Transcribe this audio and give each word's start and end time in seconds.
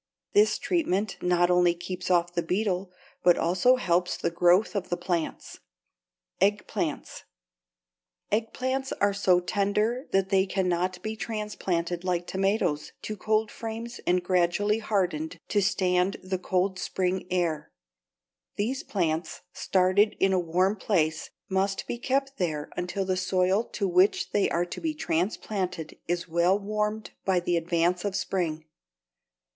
This 0.33 0.57
treatment 0.57 1.17
not 1.21 1.51
only 1.51 1.75
keeps 1.75 2.09
off 2.09 2.33
the 2.33 2.41
beetle, 2.41 2.91
but 3.21 3.37
also 3.37 3.75
helps 3.75 4.17
the 4.17 4.31
growth 4.31 4.75
of 4.75 4.89
the 4.89 4.97
plants. 4.97 5.59
=Eggplants.= 6.41 7.25
Eggplants 8.31 8.93
are 8.99 9.13
so 9.13 9.39
tender 9.39 10.07
that 10.09 10.29
they 10.29 10.47
cannot 10.47 11.03
be 11.03 11.15
transplanted 11.15 12.03
like 12.03 12.25
tomatoes 12.25 12.93
to 13.03 13.15
cold 13.15 13.51
frames 13.51 14.01
and 14.07 14.23
gradually 14.23 14.79
hardened 14.79 15.37
to 15.49 15.61
stand 15.61 16.17
the 16.23 16.39
cold 16.39 16.79
spring 16.79 17.27
air. 17.31 17.71
These 18.55 18.81
plants, 18.81 19.41
started 19.53 20.15
in 20.19 20.33
a 20.33 20.39
warm 20.39 20.77
place, 20.77 21.29
must 21.47 21.85
be 21.85 21.99
kept 21.99 22.37
there 22.37 22.71
until 22.75 23.05
the 23.05 23.15
soil 23.17 23.65
to 23.73 23.87
which 23.87 24.31
they 24.31 24.49
are 24.49 24.65
to 24.65 24.81
be 24.81 24.95
transplanted 24.95 25.99
is 26.07 26.27
well 26.27 26.57
warmed 26.57 27.11
by 27.23 27.39
the 27.39 27.55
advance 27.55 28.03
of 28.03 28.15
spring. 28.15 28.65